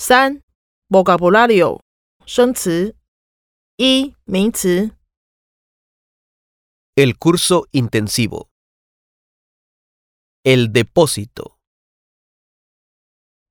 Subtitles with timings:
[0.00, 0.42] 三，
[0.88, 1.80] vocabulario
[2.26, 2.96] 生词。
[3.76, 4.96] 一，名词。
[6.96, 8.48] El curso intensivo.
[10.44, 11.58] El depósito.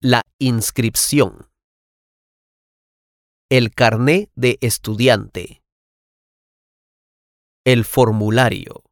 [0.02, 1.50] La inscripción.
[3.50, 5.62] El carné de estudiante.
[7.64, 8.84] El formulario.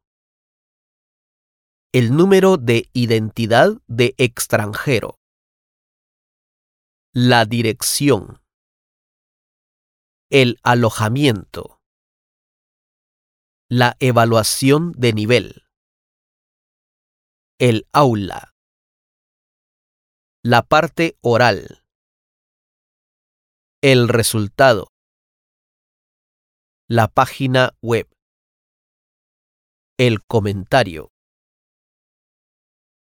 [1.92, 5.17] El número de identidad de extranjero.
[7.12, 8.42] La dirección.
[10.30, 11.80] El alojamiento.
[13.68, 15.64] La evaluación de nivel.
[17.58, 18.52] El aula.
[20.42, 21.84] La parte oral.
[23.80, 24.88] El resultado.
[26.88, 28.08] La página web.
[29.96, 31.10] El comentario.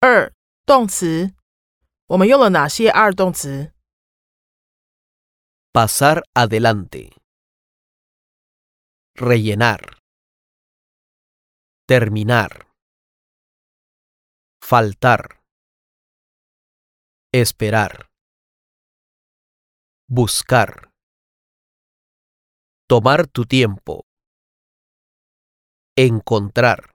[0.01, 0.33] 二，
[0.65, 1.33] 动词。
[2.07, 3.73] 我们用了哪些 are 动词？
[5.76, 7.10] Pasar adelante.
[9.14, 9.98] Rellenar.
[11.86, 12.72] Terminar.
[14.58, 15.42] Faltar.
[17.30, 18.08] Esperar.
[20.08, 20.88] Buscar.
[22.88, 24.06] Tomar tu tiempo.
[25.94, 26.90] Encontrar.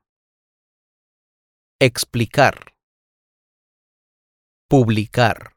[1.80, 2.74] Explicar.
[4.68, 5.54] Publicar.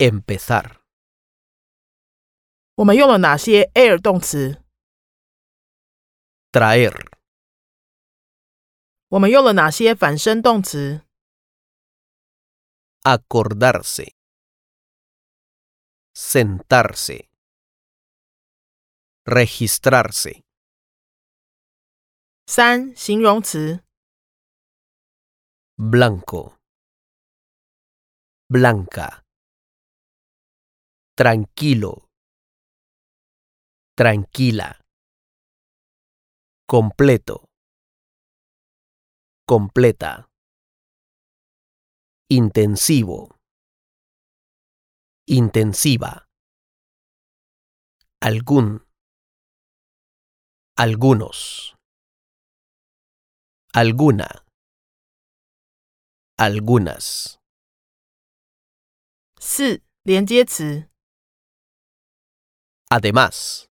[0.00, 0.77] Empezar.
[2.78, 4.62] 我们用了哪些 air 动词
[6.52, 6.94] ？Traer.
[9.08, 11.02] 我们用了哪些反身动词
[13.02, 14.14] ？acordarse,
[16.14, 17.26] sentarse,
[19.24, 20.44] registrarse,
[22.46, 23.82] 三，形容词。
[25.76, 26.54] blanco,
[28.48, 29.22] blanca,
[31.16, 32.07] tranquilo,
[33.97, 34.79] tranquila,
[36.67, 37.45] completo,
[39.45, 40.27] completa,
[42.29, 43.37] intensivo,
[45.27, 46.25] intensiva,
[48.19, 48.85] algún,
[50.75, 51.75] algunos,
[53.73, 54.45] alguna,
[56.37, 57.37] algunas.
[59.39, 60.89] 四，连接词。
[62.89, 63.66] Además,